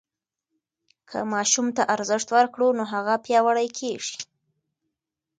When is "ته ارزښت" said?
1.75-2.27